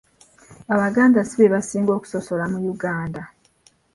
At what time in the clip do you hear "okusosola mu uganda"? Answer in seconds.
1.97-3.21